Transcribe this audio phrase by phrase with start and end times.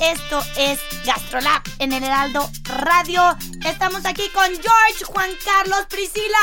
[0.00, 3.36] Esto es Gastrolab en el Heraldo Radio.
[3.64, 6.38] Estamos aquí con George, Juan Carlos, Priscila.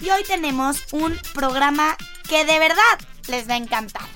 [0.00, 1.96] Y hoy tenemos un programa
[2.28, 2.98] que de verdad
[3.28, 4.08] les va a encantar.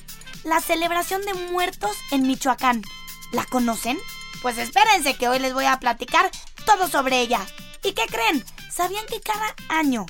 [0.42, 2.82] La celebración de muertos en Michoacán.
[3.30, 3.96] ¿La conocen?
[4.42, 6.30] Pues espérense que hoy les voy a platicar
[6.64, 7.46] todo sobre ella.
[7.84, 8.44] ¿Y qué creen?
[8.72, 10.04] ¿Sabían que cada año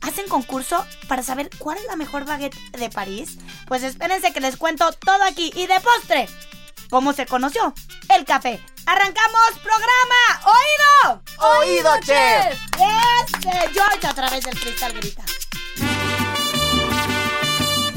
[0.00, 3.38] hacen concurso para saber cuál es la mejor baguette de París?
[3.66, 5.52] Pues espérense que les cuento todo aquí.
[5.54, 6.28] Y de postre,
[6.90, 7.74] ¿cómo se conoció?
[8.08, 8.60] El café.
[8.86, 10.52] ¡Arrancamos programa!
[11.04, 11.22] ¡Oído!
[11.58, 12.58] ¡Oído, chef!
[13.24, 15.24] Este George a través del cristal grita.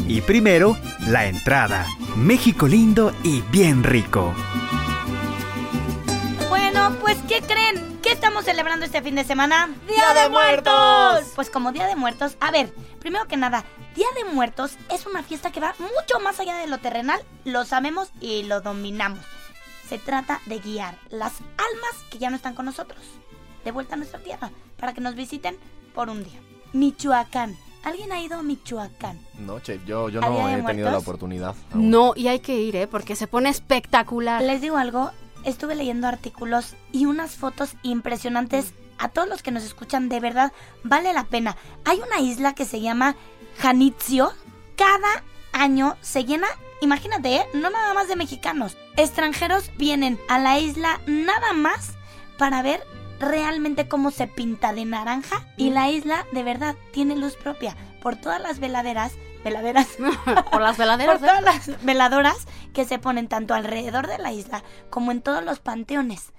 [0.07, 1.87] Y primero, la entrada.
[2.15, 4.35] México lindo y bien rico.
[6.49, 7.92] Bueno, pues ¿qué creen?
[8.13, 9.69] ¿Qué estamos celebrando este fin de semana?
[9.87, 11.31] ¡Día de Muertos!
[11.33, 15.23] Pues como Día de Muertos, a ver, primero que nada, Día de Muertos es una
[15.23, 19.25] fiesta que va mucho más allá de lo terrenal, lo sabemos y lo dominamos.
[19.89, 23.01] Se trata de guiar las almas que ya no están con nosotros,
[23.65, 25.57] de vuelta a nuestra tierra, para que nos visiten
[25.95, 26.39] por un día.
[26.71, 27.57] Michoacán.
[27.83, 29.19] ¿Alguien ha ido a Michoacán?
[29.39, 31.55] No, chef, yo, yo ¿A Día no he tenido la oportunidad.
[31.73, 31.89] aún.
[31.89, 32.85] No, y hay que ir, ¿eh?
[32.85, 34.43] Porque se pone espectacular.
[34.43, 35.11] Les digo algo,
[35.43, 38.73] estuve leyendo artículos y unas fotos impresionantes.
[38.97, 40.51] A todos los que nos escuchan, de verdad,
[40.83, 41.57] vale la pena.
[41.83, 43.15] Hay una isla que se llama
[43.57, 44.33] Janitzio.
[44.77, 46.47] Cada año se llena,
[46.81, 47.45] imagínate, ¿eh?
[47.53, 48.77] no nada más de mexicanos.
[48.95, 51.93] Extranjeros vienen a la isla nada más
[52.37, 52.83] para ver
[53.19, 55.47] realmente cómo se pinta de naranja.
[55.57, 57.75] Y la isla, de verdad, tiene luz propia.
[58.01, 59.87] Por todas las veladeras, veladeras,
[60.51, 61.19] Por las veladeras.
[61.19, 65.43] por todas las veladoras que se ponen tanto alrededor de la isla como en todos
[65.43, 66.31] los panteones.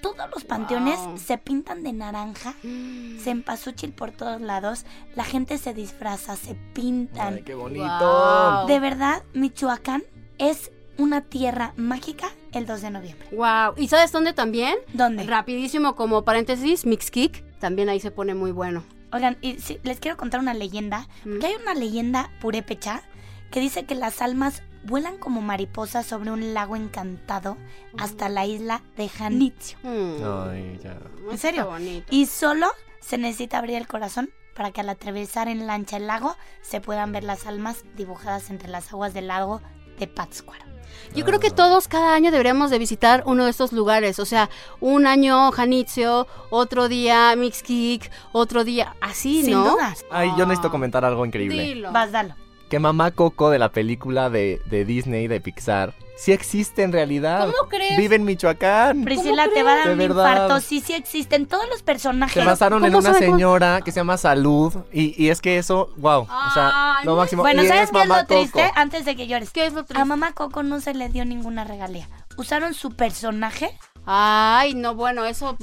[0.00, 1.16] Todos los panteones Wow.
[1.18, 7.34] se pintan de naranja, se empasúchil por todos lados, la gente se disfraza, se pintan.
[7.34, 7.86] Ay, qué bonito.
[7.86, 8.66] Wow.
[8.66, 10.02] De verdad, Michoacán
[10.38, 13.28] es una tierra mágica el 2 de noviembre.
[13.30, 13.74] Wow.
[13.76, 14.76] ¿Y sabes dónde también?
[14.92, 15.22] ¿Dónde?
[15.24, 17.44] Rapidísimo, como paréntesis, Mixkick.
[17.60, 18.82] También ahí se pone muy bueno.
[19.12, 21.38] Oigan, y sí, les quiero contar una leyenda, Mm.
[21.38, 23.02] que hay una leyenda purépecha
[23.52, 27.56] que dice que las almas vuelan como mariposas sobre un lago encantado
[27.98, 29.78] hasta la isla de Janitzio.
[29.82, 30.48] Mm.
[30.50, 30.96] Ay, ya.
[31.30, 31.64] ¿En serio?
[31.64, 32.06] Qué bonito.
[32.10, 32.66] Y solo
[33.00, 37.12] se necesita abrir el corazón para que al atravesar en lancha el lago se puedan
[37.12, 39.62] ver las almas dibujadas entre las aguas del lago
[39.98, 40.64] de Pátzcuaro.
[41.14, 44.18] Yo creo que todos cada año deberíamos de visitar uno de estos lugares.
[44.18, 44.50] O sea,
[44.80, 49.70] un año Janitzio, otro día Mixkick, otro día así, Sin ¿no?
[49.70, 50.04] dudas.
[50.10, 51.62] Ay, yo necesito comentar algo increíble.
[51.62, 51.92] Dilo.
[51.92, 52.34] Vas, dalo.
[52.72, 57.50] Que mamá Coco de la película de, de Disney, de Pixar, sí existe en realidad.
[57.54, 57.98] ¿Cómo crees?
[57.98, 59.04] Vive en Michoacán.
[59.04, 60.32] Priscila, te va a dar un verdad.
[60.32, 60.60] infarto.
[60.60, 62.32] Sí, sí existen todos los personajes.
[62.42, 64.72] Se basaron en ¿Cómo una señora que se llama Salud.
[64.90, 66.22] Y, y es que eso, wow.
[66.22, 67.42] o sea, Ay, lo máximo.
[67.42, 68.62] Bueno, Y ¿sabes qué es lo triste?
[68.62, 68.72] Coco.
[68.74, 69.50] Antes de que llores.
[69.50, 70.04] ¿Qué es lo A triste?
[70.06, 72.08] mamá Coco no se le dio ninguna regalía.
[72.38, 73.76] Usaron su personaje.
[74.04, 75.56] Ay, no, bueno, eso.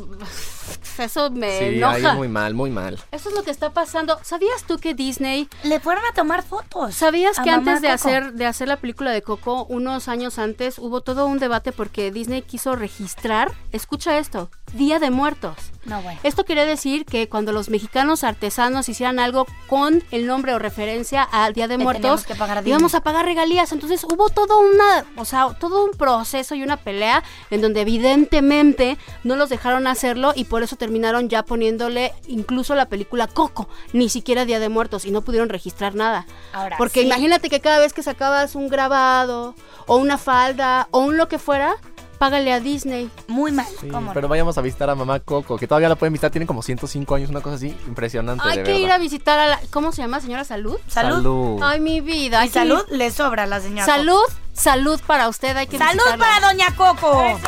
[0.98, 2.14] Eso me Sí, enoja.
[2.14, 3.00] muy mal, muy mal.
[3.12, 4.20] Eso es lo que está pasando.
[4.22, 6.94] ¿Sabías tú que Disney Le fueron a tomar fotos.
[6.96, 7.94] ¿Sabías que antes de Coco.
[7.96, 12.12] hacer, de hacer la película de Coco, unos años antes, hubo todo un debate porque
[12.12, 15.56] Disney quiso registrar, escucha esto, Día de Muertos?
[15.86, 16.20] No, bueno.
[16.24, 21.24] Esto quiere decir que cuando los mexicanos artesanos hicieran algo con el nombre o referencia
[21.24, 23.72] al Día de Le Muertos, que pagar íbamos a pagar regalías.
[23.72, 28.98] Entonces hubo todo una, o sea, todo un proceso y una pelea en donde evidentemente
[29.24, 34.10] no los dejaron hacerlo y por eso terminaron ya poniéndole incluso la película Coco, ni
[34.10, 36.28] siquiera Día de Muertos y no pudieron registrar nada.
[36.54, 37.08] Ahora, Porque sí.
[37.08, 39.56] imagínate que cada vez que sacabas un grabado
[39.88, 41.76] o una falda o un lo que fuera,
[42.20, 43.10] págale a Disney.
[43.28, 43.66] Muy mal.
[43.80, 44.14] Sí, ¿cómo no?
[44.14, 47.16] pero vayamos a visitar a mamá Coco, que todavía la pueden visitar, tiene como 105
[47.16, 48.44] años, una cosa así, impresionante.
[48.46, 49.60] Hay de que ir a visitar a la...
[49.72, 50.78] ¿Cómo se llama, señora Salud?
[50.88, 51.16] Salud.
[51.16, 51.60] Salud.
[51.64, 52.46] Ay, mi vida.
[52.46, 52.98] Y salud ir.
[52.98, 53.86] le sobra a la señora.
[53.86, 54.22] Salud,
[54.54, 55.56] salud para usted.
[55.56, 55.78] Hay que.
[55.78, 56.26] Salud visitarla.
[56.26, 57.40] para Doña Coco.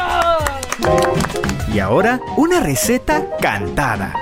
[1.74, 4.14] Y ahora, una receta cantada.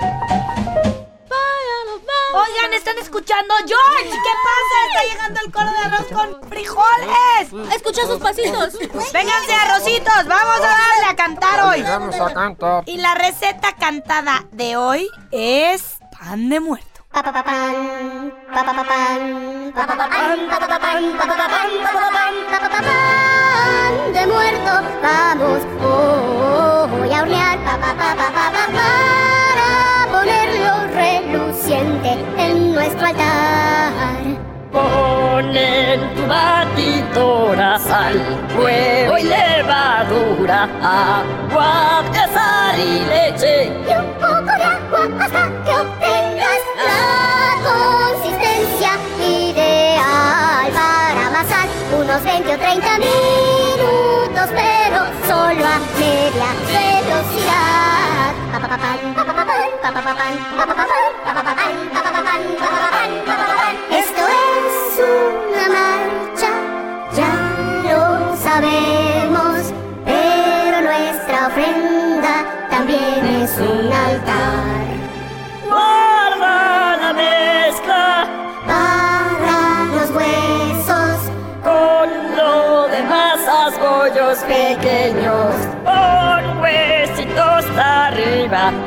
[2.31, 4.09] Oigan, están escuchando George.
[4.09, 4.75] ¿Qué pasa?
[4.87, 7.73] Está llegando el coro de arroz con frijoles.
[7.75, 8.77] Escucha sus pasitos.
[9.11, 10.25] Vénganse, arrocitos.
[10.27, 11.81] Vamos a darle a cantar hoy.
[11.81, 12.83] Vamos a cantar.
[12.85, 16.87] Y la receta cantada de hoy es pan de muerto.
[17.11, 17.33] Pan
[24.13, 24.71] de muerto,
[25.01, 30.49] vamos hoy a hornear pa, pa, pa, pa, pa, pa, para reluciente
[32.69, 34.24] en nuestro altar.
[34.71, 38.16] Pon en tu batidora sal,
[38.56, 43.66] huevo y levadura, agua, azar y leche.
[43.66, 47.04] Y un poco de agua hasta que obtengas la
[47.69, 51.68] consistencia ideal para amasar
[52.00, 58.33] unos 20 o 30 minutos, pero solo a media velocidad.
[58.51, 59.10] Pa, pa, pa, pan,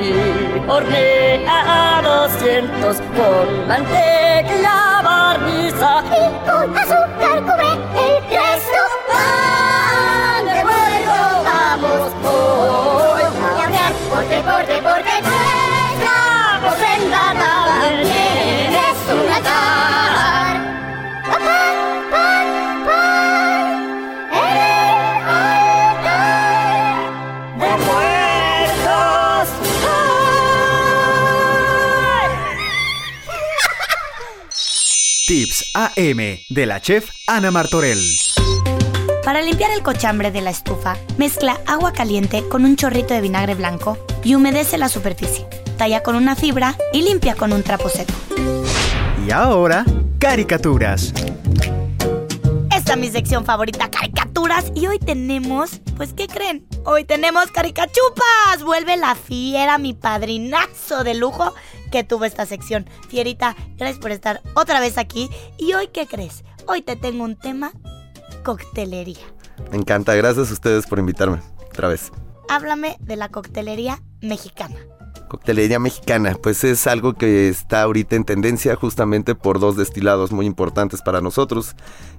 [0.00, 6.04] y hornea a 200 con mantequilla barniza.
[6.10, 7.01] y con azúcar
[35.32, 36.18] Tips AM
[36.50, 38.04] de la chef Ana Martorell.
[39.24, 43.54] Para limpiar el cochambre de la estufa, mezcla agua caliente con un chorrito de vinagre
[43.54, 45.46] blanco y humedece la superficie.
[45.78, 48.12] Talla con una fibra y limpia con un trapo seco.
[49.26, 49.86] Y ahora,
[50.18, 51.14] caricaturas.
[52.76, 54.70] Esta es mi sección favorita, caricaturas.
[54.74, 56.66] Y hoy tenemos, pues, ¿qué creen?
[56.84, 58.62] Hoy tenemos caricachupas.
[58.62, 61.54] Vuelve la fiera, mi padrinazo de lujo
[61.92, 62.86] que tuvo esta sección.
[63.08, 65.30] Fierita, gracias por estar otra vez aquí.
[65.58, 66.42] Y hoy, ¿qué crees?
[66.66, 67.70] Hoy te tengo un tema,
[68.42, 69.24] coctelería.
[69.70, 71.40] Me encanta, gracias a ustedes por invitarme
[71.70, 72.10] otra vez.
[72.48, 74.76] Háblame de la coctelería mexicana.
[75.28, 80.46] Coctelería mexicana, pues es algo que está ahorita en tendencia justamente por dos destilados muy
[80.46, 81.74] importantes para nosotros,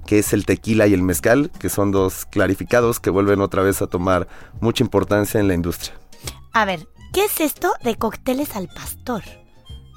[0.06, 3.82] que es el tequila y el mezcal, que son dos clarificados que vuelven otra vez
[3.82, 4.26] a tomar
[4.60, 5.94] mucha importancia en la industria.
[6.52, 9.22] A ver, ¿qué es esto de cócteles al pastor?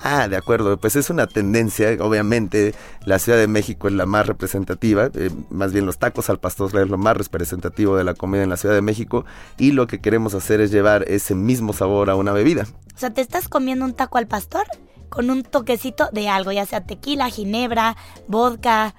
[0.02, 4.28] Ah, de acuerdo, pues es una tendencia, obviamente la Ciudad de México es la más
[4.28, 8.44] representativa, eh, más bien los tacos al pastor es lo más representativo de la comida
[8.44, 9.26] en la Ciudad de México
[9.58, 12.68] y lo que queremos hacer es llevar ese mismo sabor a una bebida.
[12.96, 14.66] O sea, ¿te estás comiendo un taco al pastor?
[15.10, 17.96] Con un toquecito de algo, ya sea tequila, ginebra,
[18.28, 18.94] vodka.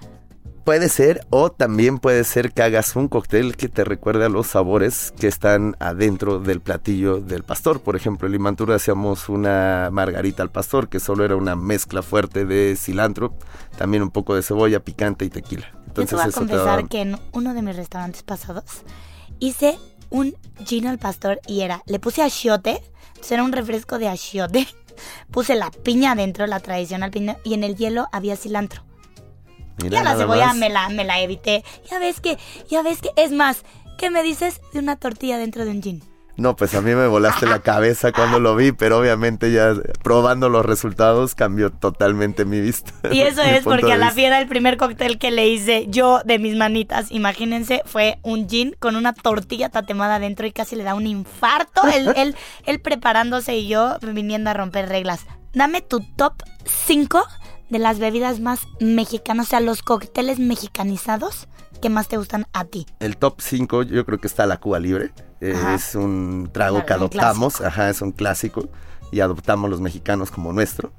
[0.69, 4.49] Puede ser, o también puede ser que hagas un cóctel que te recuerde a los
[4.49, 7.81] sabores que están adentro del platillo del pastor.
[7.81, 12.45] Por ejemplo, en Limantura hacíamos una margarita al pastor, que solo era una mezcla fuerte
[12.45, 13.33] de cilantro,
[13.79, 15.73] también un poco de cebolla, picante y tequila.
[15.97, 18.83] Yo te voy a confesar da- que en uno de mis restaurantes pasados
[19.39, 19.79] hice
[20.11, 24.69] un gin al pastor y era, le puse achiote, entonces era un refresco de achiote,
[25.31, 28.83] puse la piña adentro, la tradicional piña, y en el hielo había cilantro.
[29.83, 31.65] Mira, ya la cebolla me la, me la evité.
[31.91, 33.65] Ya ves que, ya ves que, es más,
[33.97, 36.03] ¿qué me dices de una tortilla dentro de un gin?
[36.39, 40.49] No, pues a mí me volaste la cabeza cuando lo vi, pero obviamente ya probando
[40.49, 42.93] los resultados cambió totalmente mi vista.
[43.11, 46.39] Y eso es porque a la fiera el primer cóctel que le hice yo de
[46.39, 50.95] mis manitas, imagínense, fue un gin con una tortilla tatemada adentro y casi le da
[50.95, 51.83] un infarto.
[51.93, 55.27] él, él, él preparándose y yo viniendo a romper reglas.
[55.55, 57.27] Dame tu top 5
[57.71, 61.49] de las bebidas más mexicanas, o sea, los cócteles mexicanizados
[61.81, 62.87] que más te gustan a ti.
[63.01, 65.13] El top 5 yo creo que está la Cuba Libre.
[65.41, 68.69] Eh, es un trago Claro, que adoptamos, ajá, es un clásico
[69.13, 70.93] y adoptamos los mexicanos como nuestro.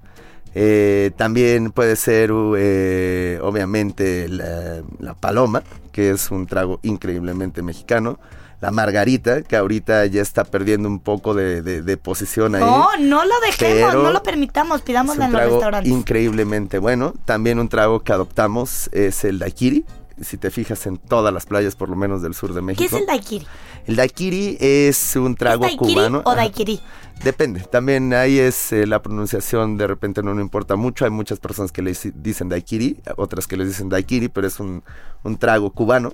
[0.55, 8.19] Eh, también puede ser, eh, obviamente, la, la paloma, que es un trago increíblemente mexicano.
[8.61, 12.61] La margarita, que ahorita ya está perdiendo un poco de, de- de posición ahí.
[12.61, 15.91] No, no lo dejemos, no lo permitamos, un en los restaurantes.
[15.91, 17.13] increíblemente bueno.
[17.25, 19.85] También un trago que adoptamos es el daiquiri.
[20.21, 22.81] Si te fijas en todas las playas, por lo menos del sur de México.
[22.89, 23.47] ¿Qué es el daiquiri?
[23.87, 26.21] El daiquiri es un trago ¿Es daiquiri cubano.
[26.25, 26.81] o daiquiri?
[27.23, 27.61] Depende.
[27.61, 31.05] También ahí es eh, la pronunciación, de repente no me importa mucho.
[31.05, 34.83] Hay muchas personas que le dicen daiquiri, otras que les dicen daiquiri, pero es un,
[35.23, 36.11] un trago cubano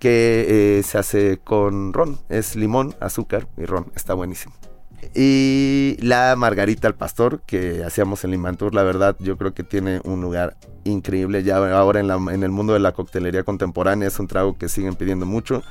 [0.00, 2.18] que eh, se hace con ron.
[2.28, 3.86] Es limón, azúcar y ron.
[3.94, 4.54] Está buenísimo.
[5.14, 10.00] Y la margarita al pastor que hacíamos en Limantur, la verdad, yo creo que tiene
[10.04, 11.42] un lugar increíble.
[11.42, 14.68] Ya ahora en, la- en el mundo de la coctelería contemporánea es un trago que
[14.68, 15.62] siguen pidiendo mucho.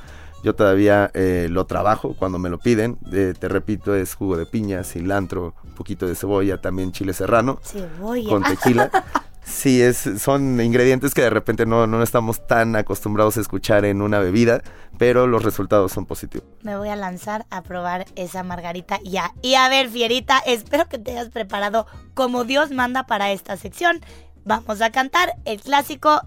[0.42, 2.98] Yo todavía eh, lo trabajo cuando me lo piden.
[3.12, 7.60] Eh, te repito, es jugo de piña, cilantro, un poquito de cebolla, también chile serrano
[7.62, 8.28] Cebolla.
[8.28, 8.90] con tequila.
[9.50, 14.00] Sí, es, son ingredientes que de repente no, no estamos tan acostumbrados a escuchar en
[14.00, 14.62] una bebida,
[14.96, 16.48] pero los resultados son positivos.
[16.62, 19.34] Me voy a lanzar a probar esa margarita ya.
[19.42, 24.00] Y a ver, Fierita, espero que te hayas preparado como Dios manda para esta sección.
[24.44, 26.22] Vamos a cantar el clásico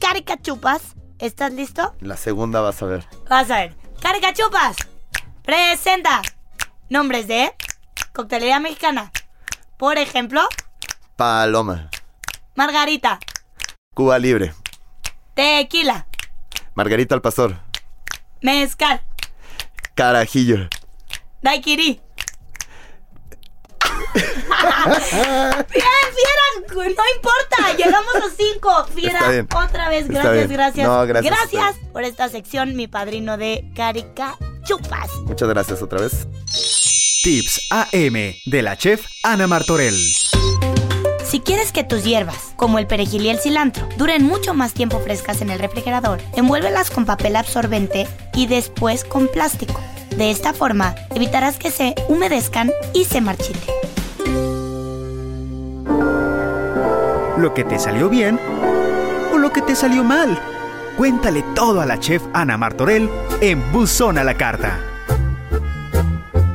[0.00, 0.94] Caricachupas.
[1.18, 1.94] ¿Estás listo?
[2.00, 3.06] La segunda vas a ver.
[3.28, 3.76] Vas a ver.
[4.00, 4.76] Caricachupas.
[5.42, 6.22] Presenta
[6.88, 7.52] nombres de
[8.12, 9.12] coctelería mexicana.
[9.76, 10.40] Por ejemplo,
[11.16, 11.90] Paloma,
[12.56, 13.18] Margarita,
[13.94, 14.54] Cuba Libre,
[15.34, 16.06] Tequila,
[16.74, 17.56] Margarita al Pastor,
[18.42, 19.02] Mezcal,
[19.94, 20.68] Carajillo,
[21.42, 22.00] Daiquiri.
[24.14, 25.66] Bien,
[26.14, 26.84] Fiera, no
[27.16, 28.84] importa, llegamos a cinco.
[28.94, 30.86] Fiera, otra vez, gracias, gracias.
[30.86, 35.10] No, gracias Gracias por esta sección, mi padrino de Carica Chupas.
[35.24, 36.28] Muchas gracias otra vez.
[37.24, 39.96] Tips AM de la chef Ana Martorell.
[41.34, 45.00] Si quieres que tus hierbas, como el perejil y el cilantro, duren mucho más tiempo
[45.00, 49.80] frescas en el refrigerador, envuélvelas con papel absorbente y después con plástico.
[50.16, 53.74] De esta forma, evitarás que se humedezcan y se marchiten.
[57.36, 58.38] Lo que te salió bien
[59.34, 60.38] o lo que te salió mal.
[60.96, 63.10] Cuéntale todo a la chef Ana Martorell
[63.40, 64.93] en Buzón a la Carta.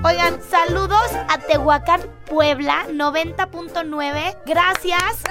[0.09, 4.37] Oigan, saludos a Tehuacán, Puebla, 90.9.
[4.43, 5.23] Gracias.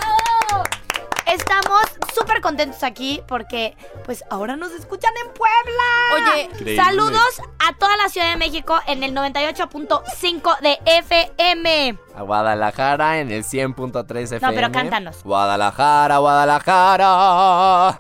[1.29, 1.83] Estamos
[2.15, 6.33] súper contentos aquí porque, pues, ahora nos escuchan en Puebla.
[6.33, 6.77] Oye, Increíble.
[6.77, 11.99] saludos a toda la Ciudad de México en el 98.5 de FM.
[12.17, 14.55] A Guadalajara en el 100.3 FM.
[14.55, 15.23] pero cántanos.
[15.23, 17.99] Guadalajara, Guadalajara.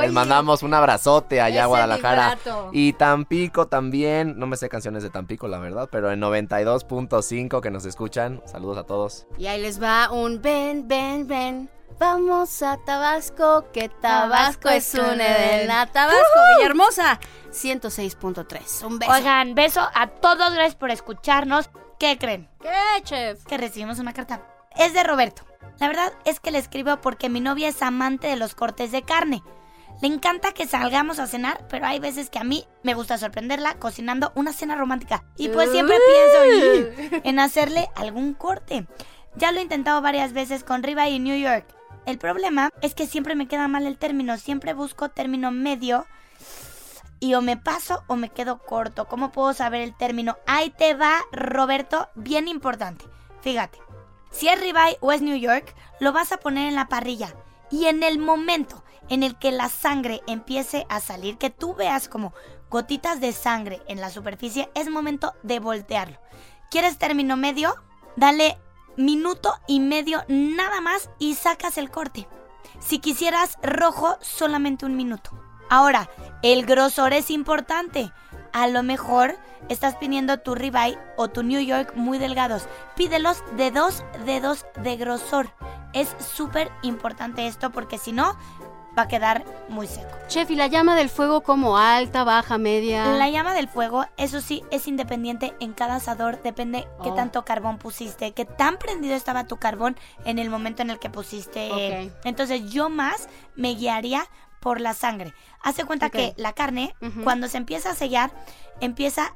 [0.00, 2.36] Les mandamos un abrazote allá a Guadalajara.
[2.72, 4.38] Y Tampico también.
[4.38, 8.42] No me sé canciones de Tampico, la verdad, pero en 92.5 que nos escuchan.
[8.44, 9.26] Saludos a todos.
[9.38, 11.70] Y ahí les va un ven, ven, ven.
[11.98, 15.86] Vamos a Tabasco, que Tabasco es una edena.
[15.86, 17.18] Tabasco, Villahermosa,
[17.50, 18.86] 106.3.
[18.86, 19.12] Un beso.
[19.12, 21.70] Oigan, beso a todos, gracias por escucharnos.
[21.98, 22.50] ¿Qué creen?
[22.60, 23.42] ¿Qué, chef?
[23.44, 24.42] Que recibimos una carta.
[24.76, 25.46] Es de Roberto.
[25.78, 29.02] La verdad es que le escribo porque mi novia es amante de los cortes de
[29.02, 29.42] carne.
[30.02, 33.78] Le encanta que salgamos a cenar, pero hay veces que a mí me gusta sorprenderla
[33.78, 35.24] cocinando una cena romántica.
[35.38, 38.86] Y pues siempre pienso en hacerle algún corte.
[39.36, 41.75] Ya lo he intentado varias veces con Riva y New York.
[42.06, 44.38] El problema es que siempre me queda mal el término.
[44.38, 46.06] Siempre busco término medio
[47.18, 49.06] y o me paso o me quedo corto.
[49.06, 50.36] ¿Cómo puedo saber el término?
[50.46, 53.04] Ahí te va, Roberto, bien importante.
[53.40, 53.78] Fíjate,
[54.30, 57.34] si es ribeye o es New York, lo vas a poner en la parrilla.
[57.72, 62.08] Y en el momento en el que la sangre empiece a salir, que tú veas
[62.08, 62.32] como
[62.70, 66.18] gotitas de sangre en la superficie, es momento de voltearlo.
[66.70, 67.74] ¿Quieres término medio?
[68.16, 68.58] Dale
[68.96, 72.28] minuto y medio nada más y sacas el corte.
[72.78, 75.30] Si quisieras rojo, solamente un minuto.
[75.68, 76.08] Ahora,
[76.42, 78.12] el grosor es importante.
[78.52, 79.36] A lo mejor
[79.68, 82.68] estás pidiendo tu ribeye o tu New York muy delgados.
[82.94, 85.50] Pídelos de dos dedos de grosor.
[85.92, 88.38] Es súper importante esto porque si no,
[88.96, 90.08] va a quedar muy seco.
[90.28, 93.06] Chef, ¿y la llama del fuego como alta, baja, media?
[93.16, 96.42] La llama del fuego, eso sí, es independiente en cada asador.
[96.42, 97.14] Depende qué Oh.
[97.14, 101.10] tanto carbón pusiste, qué tan prendido estaba tu carbón en el momento en el que
[101.10, 102.10] pusiste.
[102.24, 104.24] Entonces yo más me guiaría
[104.60, 105.32] por la sangre.
[105.62, 108.32] Hace cuenta que la carne, cuando se empieza a sellar,
[108.80, 109.34] empieza,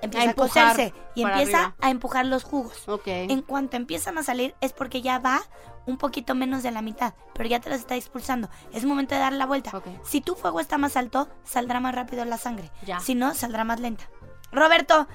[0.00, 1.74] empieza a, empujar cocerse y empieza arriba.
[1.80, 2.84] a empujar los jugos.
[3.04, 5.40] En cuanto empiezan a salir es porque ya va
[5.86, 8.48] un poquito menos de la mitad, pero ya te las está expulsando.
[8.72, 9.72] Es momento de dar la vuelta.
[10.04, 12.70] Si tu fuego está más alto, saldrá más rápido la sangre.
[12.84, 13.00] Ya.
[13.00, 14.08] Si no, saldrá más lenta.
[14.52, 15.06] Roberto,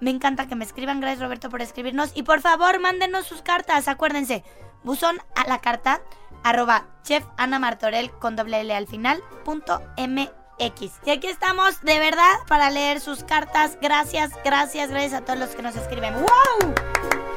[0.00, 1.00] Me encanta que me escriban.
[1.00, 2.12] Gracias Roberto por escribirnos.
[2.14, 3.88] Y por favor, mándenos sus cartas.
[3.88, 4.44] Acuérdense,
[4.84, 6.00] buzón a la carta
[6.44, 11.00] arroba chef Ana Martorell con doble L al final punto MX.
[11.04, 13.78] Y aquí estamos de verdad para leer sus cartas.
[13.80, 16.14] Gracias, gracias, gracias a todos los que nos escriben.
[16.14, 17.27] ¡Wow!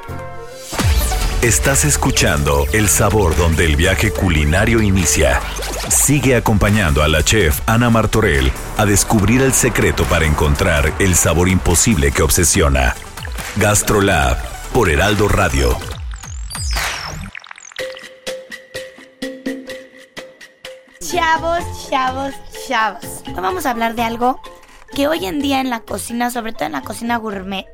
[1.41, 5.39] Estás escuchando El Sabor donde el viaje culinario inicia.
[5.89, 11.49] Sigue acompañando a la chef Ana Martorell a descubrir el secreto para encontrar el sabor
[11.49, 12.93] imposible que obsesiona.
[13.55, 14.37] Gastrolab
[14.71, 15.75] por Heraldo Radio.
[20.99, 22.35] Chavos, chavos,
[22.67, 23.23] chavos.
[23.25, 24.39] Hoy vamos a hablar de algo
[24.93, 27.65] que hoy en día en la cocina, sobre todo en la cocina gourmet,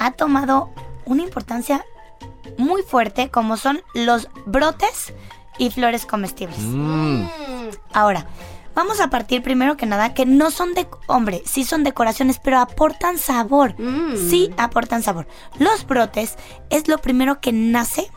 [0.00, 0.70] ha tomado
[1.04, 1.84] una importancia
[2.56, 5.12] muy fuerte como son los brotes
[5.58, 6.58] y flores comestibles.
[6.58, 7.26] Mm.
[7.92, 8.26] Ahora,
[8.74, 12.58] vamos a partir primero que nada que no son de, hombre, sí son decoraciones, pero
[12.58, 13.74] aportan sabor.
[14.16, 15.26] Sí aportan sabor.
[15.58, 16.36] Los brotes
[16.70, 18.10] es lo primero que nace.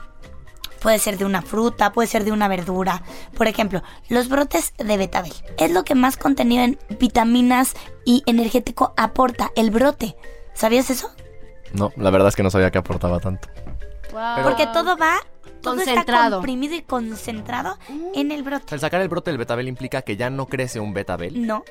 [0.81, 3.03] Puede ser de una fruta, puede ser de una verdura.
[3.37, 5.33] Por ejemplo, los brotes de betabel.
[5.57, 10.15] Es lo que más contenido en vitaminas y energético aporta el brote.
[10.55, 11.11] ¿Sabías eso?
[11.73, 13.47] No, la verdad es que no sabía que aportaba tanto.
[14.11, 14.43] Wow.
[14.43, 15.19] Porque todo va,
[15.61, 17.77] todo está comprimido y concentrado
[18.13, 18.73] en el brote.
[18.75, 21.45] El sacar el brote del betabel implica que ya no crece un betabel.
[21.45, 21.63] No,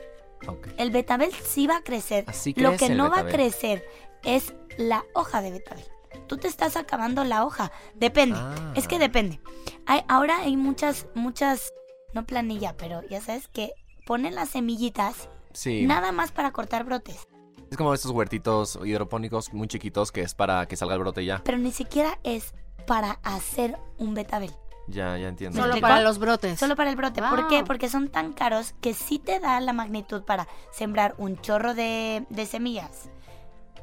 [0.76, 2.25] el betabel sí va a crecer.
[2.26, 3.85] Así Lo que el no va a crecer
[4.25, 5.85] es la hoja de betabel.
[6.26, 7.73] Tú te estás acabando la hoja.
[7.94, 8.37] Depende.
[8.38, 8.73] Ah.
[8.75, 9.40] Es que depende.
[9.87, 11.73] Hay, ahora hay muchas, muchas,
[12.14, 13.73] no planilla, pero ya sabes que
[14.06, 15.85] ponen las semillitas Sí.
[15.85, 17.26] nada más para cortar brotes.
[17.70, 21.26] Es como estos huertitos hidropónicos muy chiquitos que es para que salga el brote y
[21.26, 21.40] ya.
[21.44, 22.52] Pero ni siquiera es
[22.86, 24.50] para hacer un betabel.
[24.88, 25.56] Ya, ya entiendo.
[25.56, 26.58] ¿Me Solo para los brotes.
[26.58, 27.22] Solo para el brote.
[27.22, 27.62] ¿Por qué?
[27.62, 32.26] Porque son tan caros que sí te da la magnitud para sembrar un chorro de,
[32.28, 33.08] de semillas,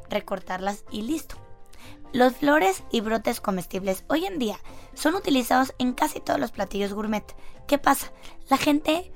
[0.10, 1.38] recortarlas y listo.
[2.12, 4.60] Los flores y brotes comestibles hoy en día
[4.96, 7.24] son utilizados en casi todos los platillos gourmet.
[7.68, 8.12] ¿Qué pasa?
[8.50, 9.12] La gente,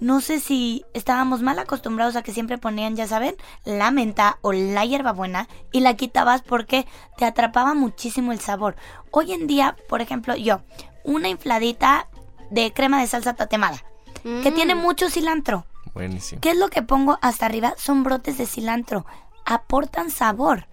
[0.00, 4.52] no sé si estábamos mal acostumbrados a que siempre ponían, ya saben, la menta o
[4.52, 6.86] la hierbabuena y la quitabas porque
[7.18, 8.76] te atrapaba muchísimo el sabor.
[9.10, 10.60] Hoy en día, por ejemplo, yo,
[11.04, 12.08] una infladita
[12.50, 13.82] de crema de salsa tatemada
[14.22, 14.54] que Mm.
[14.54, 15.64] tiene mucho cilantro.
[15.94, 16.40] Buenísimo.
[16.40, 17.74] ¿Qué es lo que pongo hasta arriba?
[17.76, 19.06] Son brotes de cilantro.
[19.44, 20.66] Aportan sabor.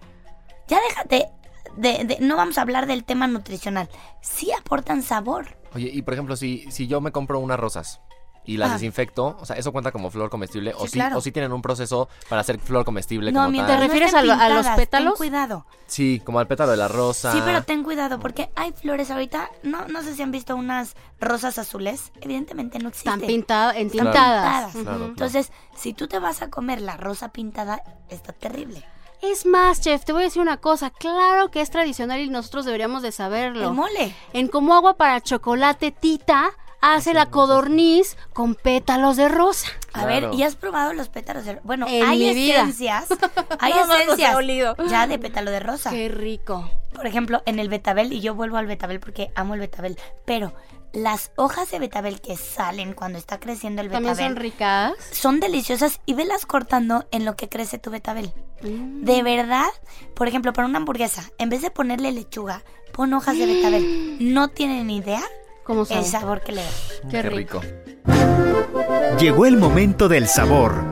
[0.68, 1.28] Ya déjate
[1.76, 3.88] de, de- no vamos a hablar del tema nutricional.
[4.20, 5.56] Sí aportan sabor.
[5.74, 8.00] Oye, y por ejemplo, si, si yo me compro unas rosas
[8.48, 8.72] y las Ah.
[8.74, 10.72] desinfecto, o sea, ¿eso cuenta como flor comestible?
[10.74, 11.18] o Sí, claro.
[11.18, 13.80] o si tienen un proceso para hacer flor comestible No, como mientras tal?
[13.82, 15.12] ¿Te no refieres a lo- a los pétalos?
[15.14, 15.66] Ten cuidado.
[15.86, 17.30] Sí, como al pétalo de la rosa.
[17.32, 19.50] Sí, pero ten cuidado porque hay flores ahorita.
[19.62, 22.10] No, no sé si han visto unas rosas azules.
[22.22, 23.12] Evidentemente no existen.
[23.14, 24.72] Están pintadas, entintadas.
[24.74, 25.04] Claro.
[25.06, 28.84] Entonces, si tú te vas a comer la rosa pintada, está terrible.
[29.20, 30.90] Es más, chef, te voy a decir una cosa.
[30.90, 33.68] Claro que es tradicional y nosotros deberíamos de saberlo.
[33.68, 34.14] El mole.
[34.32, 39.68] En Como Agua para Chocolate, Tita hace la codorniz con pétalos de rosa.
[39.92, 40.30] A Claro.
[40.30, 43.06] ver, ¿y has probado los pétalos de Bueno, En hay esencias.
[43.58, 44.76] hay esencias olido.
[44.88, 45.90] ya de pétalo de rosa.
[45.90, 46.70] Qué rico.
[46.94, 50.52] Por ejemplo, en el betabel, y yo vuelvo al betabel porque amo el betabel, pero
[50.92, 54.92] las hojas de betabel que salen cuando está creciendo el También betabel son ricas.
[55.12, 58.32] son deliciosas y velas cortando en lo que crece tu betabel.
[58.62, 59.04] Mm.
[59.04, 59.68] De verdad,
[60.14, 62.62] por ejemplo, para una hamburguesa, en vez de ponerle lechuga,
[62.92, 64.16] pon hojas de betabel.
[64.20, 65.22] No tienen ni idea
[65.68, 66.00] ¿Cómo sabe?
[66.00, 66.70] el sabor que le da.
[67.02, 67.60] Qué Qué rico.
[67.60, 69.18] rico.
[69.20, 70.82] Llegó el momento del sabor.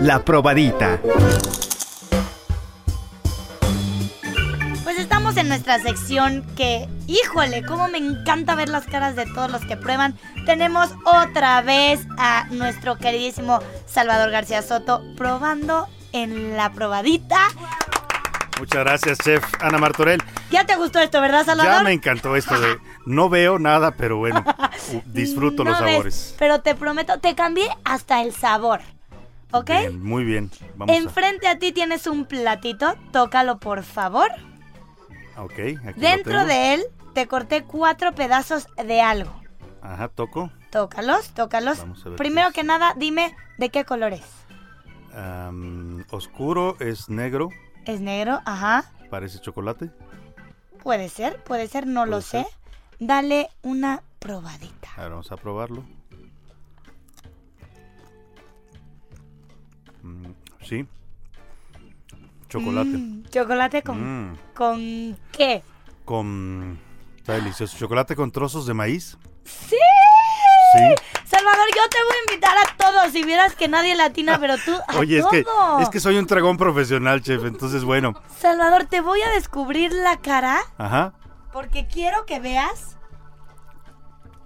[0.00, 0.98] La probadita.
[4.82, 9.50] Pues estamos en nuestra sección que, híjole, cómo me encanta ver las caras de todos
[9.50, 10.18] los que prueban.
[10.46, 17.40] Tenemos otra vez a nuestro queridísimo Salvador García Soto probando en la probadita.
[18.58, 20.22] Muchas gracias, chef Ana Martorell.
[20.50, 21.72] ¿Ya te gustó esto, verdad, Salvador?
[21.72, 24.44] Ya me encantó esto de no veo nada, pero bueno,
[25.06, 26.34] disfruto los ves, sabores.
[26.38, 28.80] pero te prometo, te cambié hasta el sabor.
[29.52, 29.68] ¿Ok?
[29.70, 30.50] Bien, muy bien.
[30.74, 34.28] Vamos Enfrente a ti tienes un platito, tócalo por favor.
[35.36, 36.46] Ok, aquí lo Dentro tengo.
[36.46, 39.32] de él te corté cuatro pedazos de algo.
[39.80, 40.50] Ajá, toco.
[40.70, 41.78] Tócalos, tócalos.
[41.78, 44.24] Vamos a ver Primero que nada, dime de qué color es.
[46.10, 47.50] Oscuro es negro,
[47.84, 48.40] ¿Es negro?
[48.44, 48.84] Ajá.
[49.10, 49.90] parece chocolate.
[50.82, 52.46] Puede ser, puede ser, no lo sé.
[52.98, 54.88] Dale una probadita.
[54.96, 55.84] A ver, vamos a probarlo.
[60.02, 60.30] Mm,
[60.62, 60.86] sí.
[62.48, 62.88] Chocolate.
[62.90, 65.62] Mm, chocolate con, Mm, con qué?
[66.04, 66.78] con...
[67.16, 67.76] Está delicioso.
[67.78, 69.16] Chocolate con trozos de maíz.
[69.44, 69.76] ¡Sí!
[71.24, 73.12] Salvador, yo te voy a invitar a todos.
[73.12, 75.44] Si vieras que nadie latina, pero tú a Oye, es que,
[75.80, 78.12] es que soy un dragón profesional, chef, entonces bueno.
[78.38, 81.14] Salvador, te voy a descubrir la cara Ajá.
[81.54, 82.98] Porque quiero que veas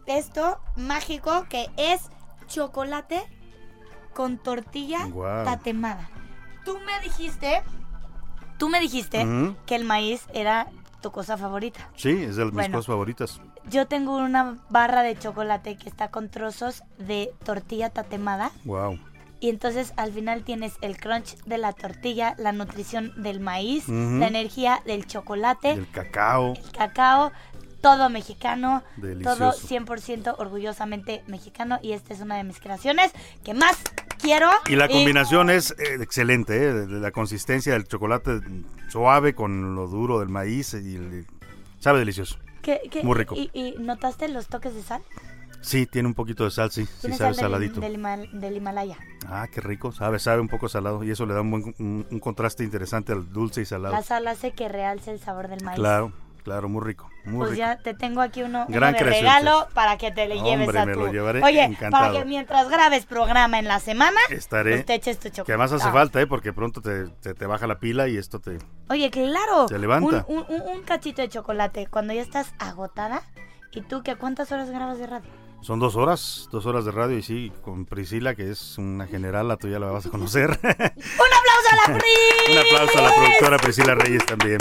[0.07, 2.03] esto mágico que es
[2.47, 3.23] chocolate
[4.15, 4.99] con tortilla
[5.45, 6.11] tatemada.
[6.67, 7.63] Tú me dijiste,
[8.59, 9.27] tú me dijiste
[9.67, 10.69] que el maíz era
[11.01, 11.89] tu cosa favorita.
[11.97, 12.77] Sí, es de mis Bueno.
[12.77, 13.41] cosas favoritas.
[13.71, 18.99] Yo tengo una barra de chocolate que está con trozos de tortilla tatemada Wow.
[19.41, 24.27] Y entonces al final tienes el crunch de la tortilla, la nutrición del maíz, la
[24.27, 26.55] energía del chocolate, El cacao.
[26.55, 27.33] el cacao,
[27.81, 29.39] todo mexicano, Delicioso.
[29.39, 33.13] todo 100% orgullosamente mexicano y esta es una de mis creaciones
[33.45, 33.77] que más
[34.21, 34.51] quiero.
[34.69, 36.87] Y la combinación es eh, excelente, ¿eh?
[36.89, 38.41] la consistencia del chocolate
[38.89, 41.27] suave con lo duro del maíz y el-
[41.79, 42.37] sabe delicioso.
[42.63, 43.37] ¿Qué- qué- Muy rico.
[43.37, 45.01] ¿Y, y notaste los toques de sal?
[45.61, 47.81] Sí, tiene un poquito de sal, sí, sí sabe sal del, saladito.
[47.81, 48.97] del del Himalaya.
[49.27, 52.07] Ah, qué rico, sabe, sabe un poco salado y eso le da un, buen, un,
[52.11, 53.95] un contraste interesante al dulce y salado.
[53.95, 55.77] La sal hace que realce el sabor del maíz.
[55.77, 56.13] Claro,
[56.45, 57.59] claro, muy rico, muy Pues rico.
[57.59, 60.75] ya te tengo aquí uno, uno Gran de creación, regalo para que te le lleves
[60.77, 61.01] a me tu...
[61.01, 62.05] lo llevaré Oye, encantado.
[62.05, 64.75] para que mientras grabes programa en la semana, Estaré.
[64.75, 65.47] pues te eches tu chocolate.
[65.47, 65.93] Que además hace Ah.
[65.93, 66.27] falta, ¿eh?
[66.29, 68.59] Porque pronto te, te, te baja la pila y esto te...
[68.89, 69.67] Oye, claro.
[69.67, 70.25] Te levanta.
[70.29, 73.23] Un- un cachito de chocolate cuando ya estás agotada.
[73.73, 75.29] ¿Y tú qué cuántas horas grabas de radio?
[75.61, 79.57] Son dos horas, dos horas de radio y sí, con Priscila, que es una general,
[79.61, 80.51] tú ya la vas a conocer.
[80.63, 82.51] ¡Un aplauso a la Pris!
[82.53, 84.59] Un aplauso a la productora Priscila Reyes también.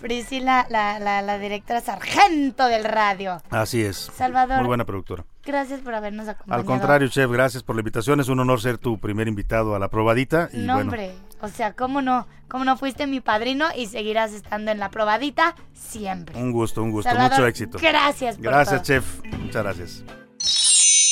[0.00, 3.40] Priscila, la, la, la directora sargento del radio.
[3.50, 4.10] Así es.
[4.16, 4.58] Salvador.
[4.58, 5.24] Muy buena productora.
[5.44, 6.60] Gracias por habernos acompañado.
[6.60, 8.18] Al contrario, chef, gracias por la invitación.
[8.18, 10.48] Es un honor ser tu primer invitado a la probadita.
[10.52, 11.14] Y No, bueno, hombre.
[11.40, 12.26] O sea, ¿cómo no?
[12.48, 16.36] ¿Cómo no fuiste mi padrino y seguirás estando en la probadita siempre?
[16.36, 17.08] un gusto, un gusto.
[17.08, 17.78] Salvador, mucho éxito.
[17.80, 18.86] gracias por Gracias, todo.
[18.86, 19.22] chef.
[19.38, 20.04] Muchas gracias.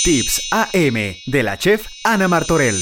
[0.02, 0.94] Tips AM
[1.26, 2.80] de la chef Ana Martorell.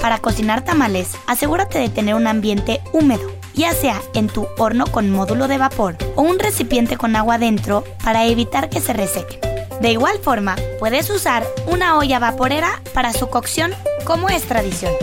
[0.00, 5.10] Para cocinar tamales, asegúrate de tener un ambiente húmedo, ya sea en tu horno con
[5.10, 9.40] módulo de vapor o un recipiente con agua dentro para evitar que se resequen.
[9.82, 14.94] De igual forma, puedes usar una olla vaporera para su cocción como es tradición.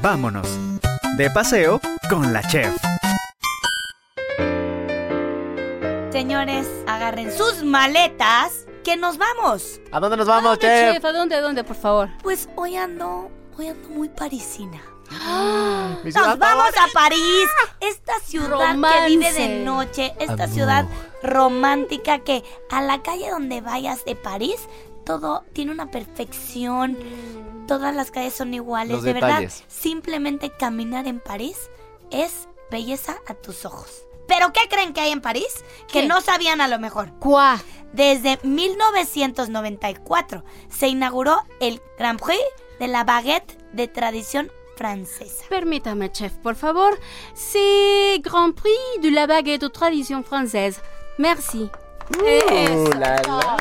[0.00, 0.48] Vámonos.
[1.18, 2.74] De paseo con la chef.
[6.14, 9.80] Señores, agarren sus maletas que nos vamos.
[9.90, 10.94] ¿A dónde nos vamos, ¿Dónde, chef?
[10.94, 11.04] chef?
[11.04, 12.08] ¿A dónde, a dónde, por favor?
[12.22, 14.80] Pues hoy ando, hoy ando muy parisina.
[15.10, 17.48] Nos vamos a París,
[17.80, 20.48] esta ciudad que vive de noche, esta Amor.
[20.50, 20.86] ciudad
[21.20, 24.68] romántica que a la calle donde vayas de París,
[25.04, 26.96] todo tiene una perfección,
[27.66, 29.58] todas las calles son iguales, Los de detalles.
[29.58, 31.56] verdad, simplemente caminar en París
[32.12, 34.04] es belleza a tus ojos.
[34.26, 35.64] ¿Pero qué creen que hay en París?
[35.90, 37.12] Que no sabían a lo mejor.
[37.18, 37.60] Cuá.
[37.92, 42.40] Desde 1994 se inauguró el Grand Prix
[42.80, 45.44] de la baguette de tradición francesa.
[45.48, 46.98] Permítame, chef, por favor.
[47.34, 50.80] C'est Grand Prix de la baguette aux traditions françaises.
[51.18, 51.70] Merci.
[52.18, 53.56] Uh, la, la.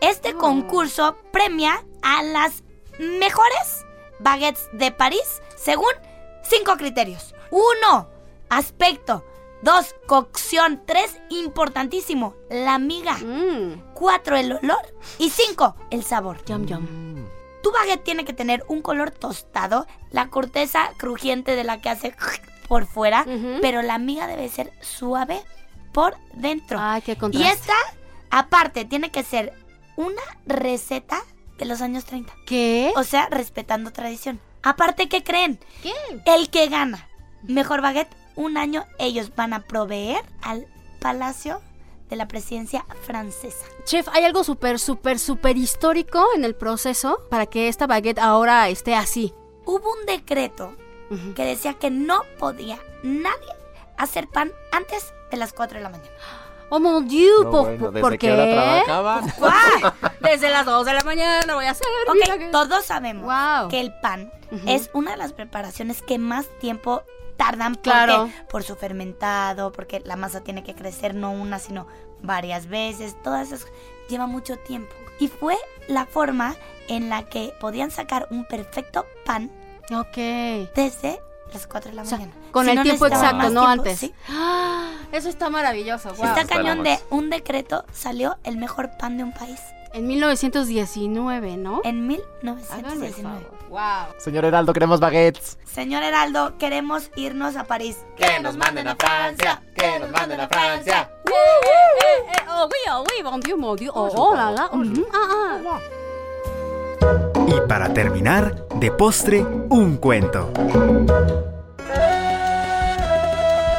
[0.00, 2.64] Este concurso premia a las
[2.98, 3.86] mejores
[4.18, 5.92] baguettes de París según
[6.42, 7.34] cinco criterios.
[7.50, 8.08] Uno,
[8.52, 9.24] aspecto.
[9.62, 10.82] Dos, cocción.
[10.86, 13.14] Tres, importantísimo, la miga.
[13.14, 13.94] Mm.
[13.94, 14.94] Cuatro, el olor.
[15.18, 16.44] Y cinco, el sabor.
[16.44, 17.26] Yum, yum.
[17.62, 22.14] Tu baguette tiene que tener un color tostado, la corteza crujiente de la que hace
[22.68, 23.24] por fuera,
[23.60, 25.40] pero la miga debe ser suave
[25.92, 26.78] por dentro.
[26.80, 27.52] Ay, qué y contraste.
[27.52, 27.74] esta,
[28.30, 29.52] aparte, tiene que ser
[29.94, 31.22] una receta
[31.58, 32.32] de los años 30.
[32.46, 32.92] ¿Qué?
[32.96, 34.40] O sea, respetando tradición.
[34.64, 35.60] Aparte, ¿qué creen?
[35.82, 35.92] ¿Qué?
[36.26, 37.08] El que gana
[37.42, 40.66] mejor baguette, un año ellos van a proveer al
[41.00, 41.60] Palacio
[42.08, 43.64] de la Presidencia Francesa.
[43.84, 48.68] Chef, ¿hay algo súper, súper, súper histórico en el proceso para que esta baguette ahora
[48.68, 49.32] esté así?
[49.64, 50.74] Hubo un decreto
[51.36, 53.52] que decía que no podía nadie
[53.98, 56.10] hacer pan antes de las 4 de la mañana.
[56.70, 58.52] Oh mon dieu, No, ¿por, bueno, por- ¿desde por qué hora qué?
[58.52, 59.32] trabajaban?
[59.38, 59.92] ¡Guau!
[60.20, 61.86] Desde las 2 de la mañana voy a hacer.
[62.38, 63.68] Que- todos sabemos Wow.
[63.68, 64.62] que el pan Ujú.
[64.66, 67.02] es una de las preparaciones que más tiempo
[67.36, 68.30] tardan porque- Claro.
[68.50, 71.86] por su fermentado, porque la masa tiene que crecer no una, sino
[72.22, 73.16] varias veces.
[73.22, 73.66] Todas esas
[74.08, 74.92] lleva mucho tiempo.
[75.18, 75.56] Y fue
[75.88, 76.54] la forma
[76.88, 79.50] en la que podían sacar un perfecto pan
[79.94, 80.16] Ok.
[80.74, 81.20] desde
[81.52, 82.34] las 4 de la O sea, mañana.
[82.50, 83.98] con Si el no tiempo exacto, no tiempo, antes.
[83.98, 84.14] sí.
[84.28, 86.14] Ah, Eso está maravilloso.
[86.14, 86.24] wow.
[86.26, 89.60] Está cañón de un decreto salió el mejor pan de un país
[89.92, 91.80] En 1919, ¿no?
[91.84, 93.46] en Háganme el 1919.
[93.72, 94.12] Wow.
[94.18, 95.58] Señor Heraldo, queremos baguettes.
[95.64, 98.04] Señor Heraldo, queremos irnos a París.
[98.16, 101.10] Que nos manden a Francia, que nos manden a Francia.
[101.24, 103.90] Eh, eh, eh, oh, oui, oh, oui, mon Dieu, mon Dieu.
[103.94, 104.68] Oh, oh, la, la.
[104.74, 105.80] Mhm, ah, ah.
[107.46, 110.52] Y para terminar, de postre, un cuento.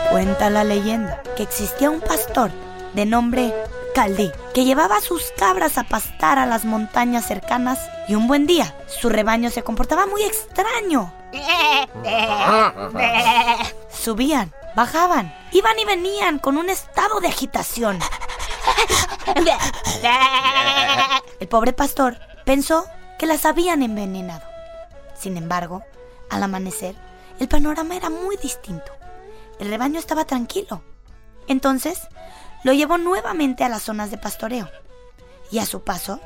[0.09, 2.49] Cuenta la leyenda que existía un pastor
[2.93, 3.53] de nombre
[3.93, 8.47] Caldí que llevaba a sus cabras a pastar a las montañas cercanas y un buen
[8.47, 11.13] día su rebaño se comportaba muy extraño.
[13.91, 17.99] Subían, bajaban, iban y venían con un estado de agitación.
[21.39, 22.85] El pobre pastor pensó
[23.19, 24.43] que las habían envenenado.
[25.17, 25.83] Sin embargo,
[26.29, 26.95] al amanecer,
[27.39, 28.91] el panorama era muy distinto.
[29.59, 30.81] El rebaño estaba tranquilo.
[31.47, 31.99] Entonces,
[32.63, 34.69] lo llevó nuevamente a las zonas de pastoreo.
[35.51, 36.19] Y a su paso,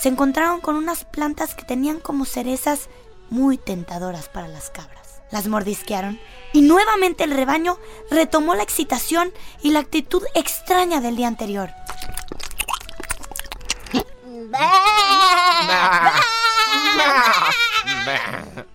[0.00, 2.88] se encontraron con unas plantas que tenían como cerezas
[3.30, 5.22] muy tentadoras para las cabras.
[5.30, 6.20] Las mordisquearon
[6.52, 7.78] y nuevamente el rebaño
[8.10, 11.70] retomó la excitación y la actitud extraña del día anterior.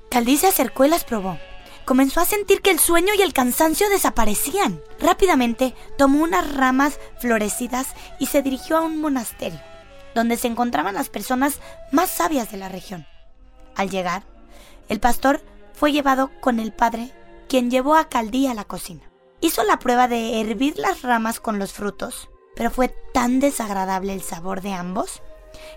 [0.09, 1.37] Caldí se acercó y las probó.
[1.89, 4.79] Comenzó a sentir que el sueño y el cansancio desaparecían.
[4.99, 9.59] Rápidamente tomó unas ramas florecidas y se dirigió a un monasterio,
[10.13, 11.59] donde se encontraban las personas
[11.91, 13.07] más sabias de la región.
[13.75, 14.21] Al llegar,
[14.87, 15.41] el pastor
[15.73, 17.11] fue llevado con el padre,
[17.47, 19.09] quien llevó a Caldí a la cocina.
[19.41, 24.21] Hizo la prueba de hervir las ramas con los frutos, pero fue tan desagradable el
[24.21, 25.23] sabor de ambos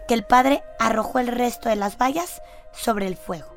[0.07, 2.43] que el padre arrojó el resto de las bayas
[2.75, 3.57] sobre el fuego.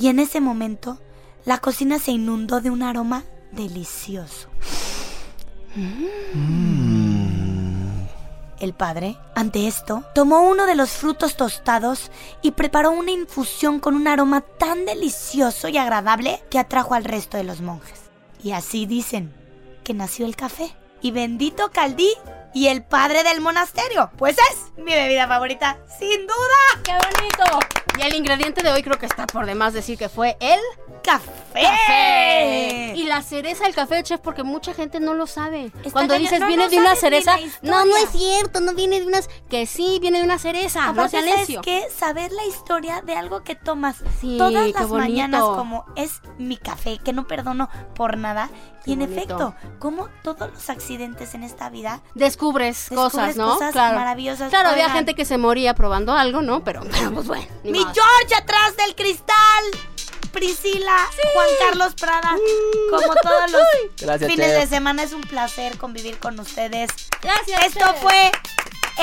[0.00, 0.98] Y en ese momento,
[1.46, 4.48] la cocina se inundó de un aroma delicioso.
[8.58, 12.10] El padre, ante esto, tomó uno de los frutos tostados
[12.42, 17.36] y preparó una infusión con un aroma tan delicioso y agradable que atrajo al resto
[17.36, 18.10] de los monjes.
[18.42, 19.32] Y así dicen
[19.84, 20.74] que nació el café.
[21.00, 22.10] Y bendito Caldí
[22.54, 26.82] y el padre del monasterio, pues es mi bebida favorita, sin duda.
[26.82, 27.15] ¡Qué bonito!
[27.98, 30.60] Y el ingrediente de hoy creo que está por demás decir que fue el
[31.02, 31.30] café.
[31.54, 32.92] café.
[32.96, 35.70] Y la cereza del café, chef, porque mucha gente no lo sabe.
[35.92, 36.22] Cuando cañón.
[36.22, 38.74] dices No, viene no de una sabes ni cereza, la no, no es cierto, no
[38.74, 41.60] viene de unas que sí viene de una cereza, no Aparte, sea ¿sabes necio.
[41.62, 41.84] qué?
[41.96, 44.94] Saber la historia de algo que tomas Sí, todas qué las bonito.
[45.10, 48.50] mañanas como es mi café, que no perdono por nada.
[48.86, 49.18] Qué y en bonito.
[49.20, 53.52] efecto, como todos los accidentes en esta vida Descubres, Descubres cosas, ¿no?
[53.54, 53.98] cosas claro.
[53.98, 54.48] maravillosas.
[54.48, 56.64] Claro, había gente que se moría probando algo, ¿no?
[56.64, 57.46] Pero, pero pues bueno.
[57.64, 57.78] ni Mi.
[57.80, 59.36] George atrás del cristal.
[60.32, 60.96] Priscila,
[61.32, 62.36] Juan Carlos Prada,
[62.90, 63.62] como todos los
[63.98, 64.60] Gracias, fines chef.
[64.60, 66.90] de semana es un placer convivir con ustedes.
[67.22, 67.64] Gracias.
[67.64, 68.02] Esto chef.
[68.02, 68.32] fue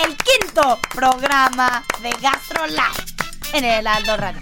[0.05, 2.93] el quinto programa de GastroLab
[3.53, 4.41] en el Aldo Radio.